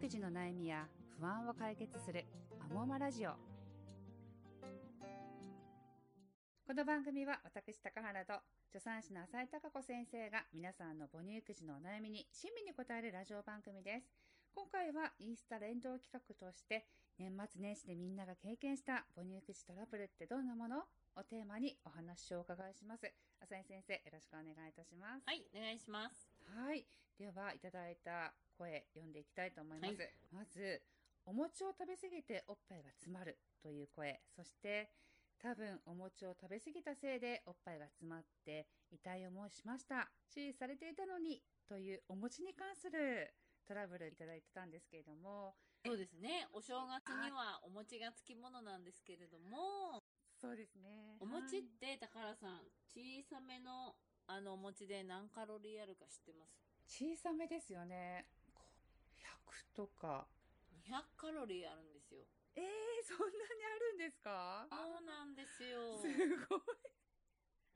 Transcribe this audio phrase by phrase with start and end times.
[0.00, 0.86] 育児の悩みや
[1.20, 2.24] 不安を解決する
[2.58, 3.32] アモマラジオ。
[6.66, 8.32] この番組は私高原と
[8.72, 14.06] 助産師の浅井貴子先生が皆さんの母乳育児のお悩みに親身に答えるラジオ番組です。
[14.54, 16.86] 今回はインスタ連動企画として
[17.18, 20.76] 年末年始でみんなが経験した母乳育児トラブルってどんなもの
[21.16, 23.10] をテーマにお話をお伺いします。
[23.40, 25.24] 浅井先生、よろしくお願いいたします。
[25.26, 26.28] はい、お願いします。
[26.44, 26.86] はい。
[27.18, 29.94] では、いただいた声、読んでいきたいと思います。
[29.96, 30.82] はいまず、
[31.26, 34.20] お餅を食べ過ぎておっぱいが詰まるという声。
[34.36, 34.90] そして、
[35.40, 40.10] 多分お餅を食べ過ぎたせいでおっぱいが詰まって痛い思いしました。
[40.36, 43.32] 指示されていたのにというお餅に関する
[43.66, 45.54] トラブルいただいてたんですけれども、
[45.86, 46.46] そうですね。
[46.52, 50.02] お正月にはお餅がつきものなんですけれども、
[50.40, 50.99] そうですね。
[51.50, 53.96] お餅っはいて高原さん、小さめの
[54.28, 56.54] あのお餅で何カロリーあるか知ってます？
[56.86, 58.24] 小さめですよね。
[58.54, 60.28] こう100とか。
[60.86, 62.20] ?200 カロリーあるんですよ。
[62.54, 62.64] えー、
[63.02, 64.68] そんなにあるんですか？
[64.70, 65.98] そうなんですよ。
[65.98, 66.06] す
[66.46, 66.60] ごい。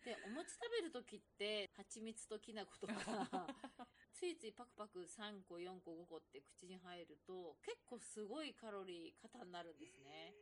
[0.04, 2.94] で、お餅食べるときって、蜂蜜ときな粉とか、
[4.12, 10.34] ついついパクパク3個、4個、5個って口に入ると、結構すごいカロリー過多になるんですね。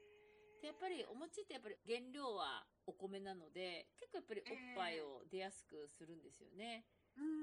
[0.63, 6.87] で、やっぱりお餅ってやっぱり原料はお米なので、結構やっぱりおっぱいを出やすくするんですよね。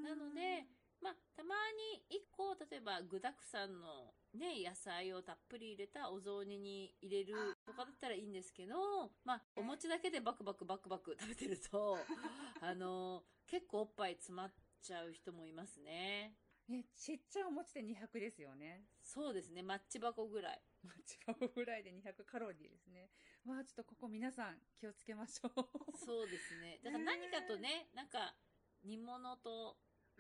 [0.04, 0.66] なので、
[1.02, 11.98] まあ、たまに1個、例えば具沢山のね、野菜をたっぷり入れたお雑煮に入れるとかだったらいいんですけど、まあ、お餅だけでバクバクバクバク食べてると、
[12.62, 16.36] あの、結構おっぱい詰まっちゃう人もいますね。
[16.70, 18.86] ね、ちっちゃいお餅で200ですよね。
[19.02, 20.62] そうですね、マッチ箱ぐらい。
[20.84, 23.10] マッチ箱ぐらいで200カロリーですね。
[23.46, 25.52] わあ、ちょっとここ皆さん気をつけましょう。
[25.98, 26.80] そうですね。
[26.84, 28.36] だから何かとね、なんか、
[28.84, 29.78] 煮物と、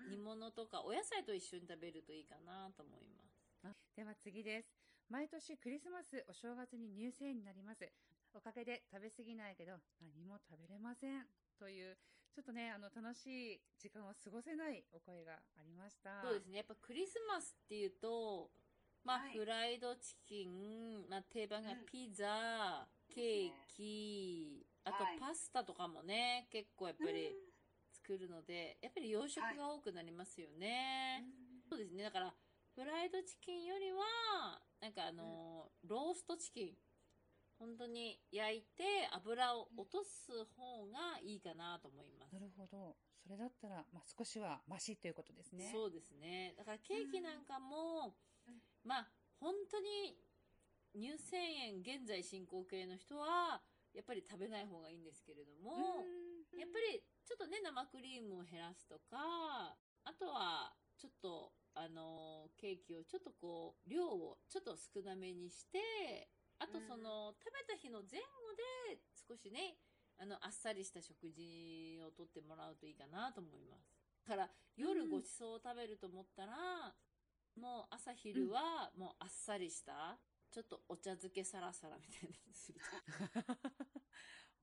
[0.09, 3.05] 煮物とかお野菜と一緒に食べるといいかなと思い
[3.61, 3.85] ます。
[3.95, 4.73] では次です。
[5.07, 7.87] 毎年クリスマス、お正月に乳製になります。
[8.33, 11.25] おかげで食べ過ぎないけど何も食べれません。
[11.57, 11.97] という、
[12.33, 16.21] ちょっとね、あの、楽しい時間を過ごせないお声がありました。
[16.23, 16.57] そうですね。
[16.57, 18.49] やっぱクリスマスっていうと、
[19.03, 27.35] まあ、はいフライドチキン、まあ、定番がピザ、ケーキ、あとはいパスタとかもね、結構やっぱり
[27.91, 31.25] 作るので、やっぱり洋食が多くなりますよね。
[31.69, 32.03] そうですね。
[32.03, 32.33] だから、
[32.75, 36.77] フライドチキンよりは、なんかあの、ローストチキン。
[37.59, 42.39] 本当に焼いて油を落とす方がいいかなと思いますな。
[42.39, 42.95] るほど。
[43.21, 45.69] それだったら、まあ、少しはマシということですね。
[45.71, 46.55] そうですね。
[46.57, 48.15] だからケーキなんかも、
[48.83, 49.07] まあ、
[49.39, 50.17] 本当に
[50.95, 53.61] 乳腺炎現在進行形の人は、
[53.93, 56.05] やっぱり食べない方がいいんですけれども、
[56.57, 68.53] やっぱりちょっとね、生クリームを減らすとか、あとは、ちょっと、あの、ケーキをちょっとこう、量をちょっと少なめにして、あとその、食べた日の前後
[68.91, 69.77] で少しね、
[70.17, 73.89] あの、あっさりした食事をとってもらうといいかなと思います。
[74.27, 76.93] だから、夜ごちそうを食べると思ったら、
[77.55, 80.19] もう朝昼はもうあっさりした、
[80.51, 83.89] ちょっとお茶漬けサラサラみたいなのすると。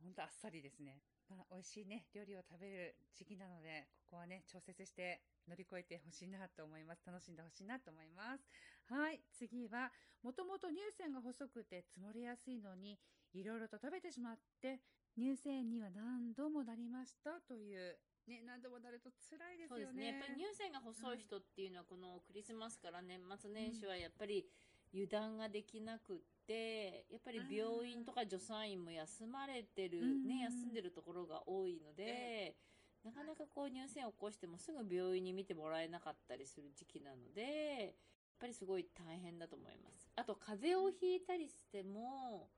[0.03, 1.03] 本当あっさりですね。
[1.29, 7.03] まあ、美味しいね、料理を食べる時期なので、ここはね、調節して乗り越えてほしいなと思います。
[7.05, 8.47] 楽しんでほしいなと思います。
[8.87, 9.21] はい。
[9.33, 9.91] 次は、
[10.23, 12.99] もともと乳腺が細くて積もりやすいのに、
[13.33, 14.81] いろいろと食べてしまって、
[15.17, 19.77] 乳腺には何度もなりましたという、ね、何度もなると辛いですよね。
[19.77, 20.07] そうですね。
[20.07, 24.47] やっぱり乳腺が細い人っていうのは、このクリスマスから年末年始はやっぱり
[24.92, 26.16] 油断ができなくっ
[26.47, 32.56] て、やっぱり病院とか助産院も休まれてる、うんね、休んでるところが多いので、
[33.04, 37.42] なかなかこう乳腺を起こしてもすぐ病院に見てもらえなかったりする時期なので、
[37.82, 37.92] やっ
[38.41, 40.10] ぱりすごい大変だと思います。
[40.16, 42.50] あと、風邪をひいたりしても、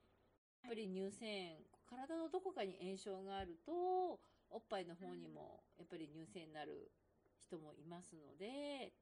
[0.63, 1.57] やっぱり乳腺、
[1.89, 4.19] 体のどこかに炎症があると、
[4.51, 6.91] おっぱいの方にもやっぱり乳腺になる
[7.39, 8.93] 人もいますので、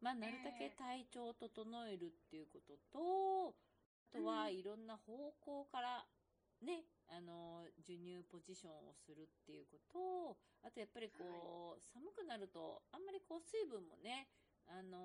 [0.00, 3.56] まあ、なるだけ体調を整えるっていうことと、
[4.00, 6.06] あとはいろんな方向から
[6.60, 14.28] ね、あの、授乳ポジションをするっていうことあとやっぱりこう、寒くなると、あんまりこう水分もね、
[14.66, 15.02] あのー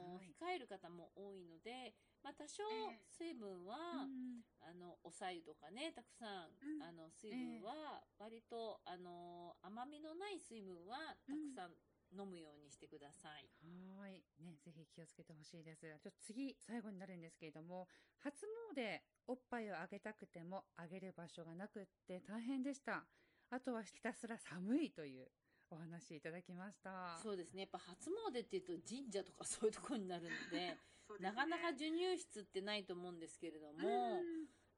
[0.00, 0.18] うん。
[0.18, 0.34] はい。
[0.34, 3.00] 控える方も多いので、まあ多少ええ。
[3.06, 6.82] 水分は、うんあの、お白湯とかね、たくさん、うん。
[6.82, 11.76] あの、水分は、割と、あの、甘みのない水分は、たくさん
[12.12, 13.48] 飲むようにしてください。
[13.62, 14.24] はーい。
[14.44, 15.86] ね、ぜひ気をつけてほしいです。
[16.02, 17.88] ちょっと次、最後になるんですけれども、
[18.18, 23.04] 初詣、おっぱいをあげたくてもあげる場所がなくって大変でした。
[23.50, 25.28] あとはひたすら寒いという
[25.70, 27.18] お話いただきました。
[27.22, 27.62] そうですね。
[27.62, 30.76] やっぱ初詣っていうと神社とかそういうところになるので、
[31.20, 34.22] なかなか授乳室ってないと思うんですけれども、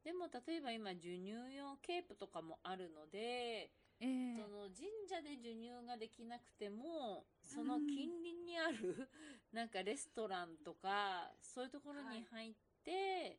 [0.04, 4.36] でも例えば今授乳用ケープとかもあるので、ええ。
[4.36, 9.08] その神社で授乳ができなくても、その近隣にある、
[9.52, 13.38] なんかレストランとか、そういうところに入って、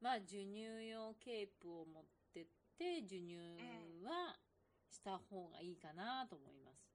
[0.00, 2.46] まあ授乳用ケープを持ってっ
[2.78, 3.36] て、授乳
[4.04, 4.38] は
[4.88, 6.86] した方がいいかなと思います。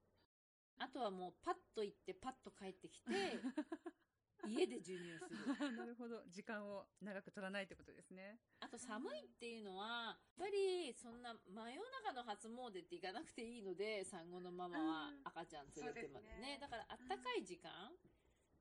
[0.77, 3.11] あとはもうパッと行ってパッと帰ってきて、
[4.47, 5.71] 家で授乳する。
[5.77, 6.23] なるほど。
[6.27, 8.39] 時間を長く取らないってことですね。
[8.59, 16.33] あと寒いっていうのは、やっぱりそんな真夜中の初詣って行かなくていいので、産後のママはうん赤ちゃん連れてまでね。
[16.33, 17.97] そうですねだからあったかい時間、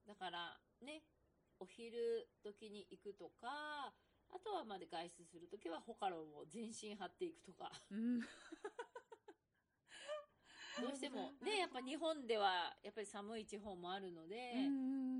[0.07, 1.05] だからね、
[1.59, 3.95] お昼時に行くとか、
[4.33, 7.71] あとはまで外出するときはホカロンを全身張っていくとか。
[7.91, 8.21] うん。
[10.81, 14.69] どうしてもね、ぱ日本ではやっぱり寒い地方もあるので、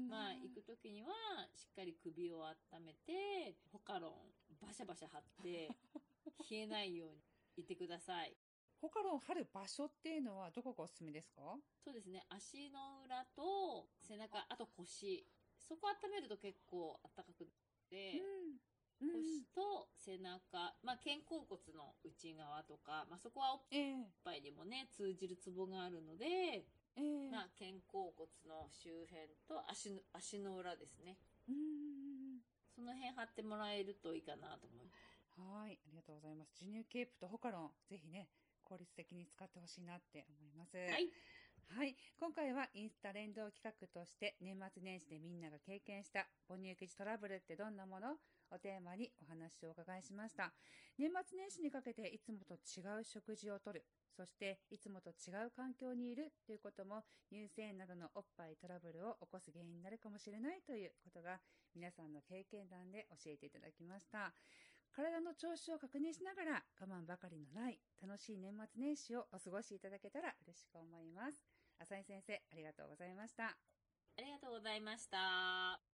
[0.09, 1.09] まあ行く時には
[1.55, 5.71] しっかり首を温めて、ホカロンバシャバシャ張って、
[6.51, 7.23] 冷えないように
[7.57, 8.37] いてください。
[8.81, 11.59] ホカロン貼る場所っていうのはどこがおすすめですか？
[11.85, 15.27] そうですね、足の裏と背中、あと腰。
[15.59, 17.47] そこ温めると結構暖かく
[17.89, 18.23] て、う
[18.57, 18.61] ん
[19.01, 26.27] 腰と背中、まあ肩甲骨の内側とか、まあそこはおっええぱいにもね、通じるツボがあるので、
[26.97, 31.17] ええまあ肩甲骨の周辺と足の、足の裏ですね。
[31.49, 32.41] うん
[32.75, 35.21] その辺貼ってもらえるといいかなと思います。
[35.37, 36.53] はい、ありがとうございます。
[36.59, 38.29] 授乳ケープとホカロン、ぜひね、
[38.65, 40.77] 効率的に使ってほしいなって思います。
[40.77, 41.11] はい。
[41.69, 41.97] はい。
[42.19, 48.17] 今回はインスタ連動企画として年末年始でみんなが経験した母乳育児トラブルってどんなもの
[48.53, 50.53] をテーマにお話をお伺いしました。
[50.99, 53.85] 年末年始にかけていつもと違う食事をとる。
[54.17, 61.41] そしていつもと違う環境にいるということも乳腺などのおっぱいトラブルを起こす原因になるかもしれないということが
[61.75, 64.35] 皆さんの経験談で教えていただきました。
[64.93, 71.41] 体の調子を確認しながら我慢ばかりのない楽しい年末年始をお過ごしいただけたら嬉しく思います。
[71.79, 73.45] 浅井先生、ありがとうございました。
[73.47, 75.90] ありがとうございました。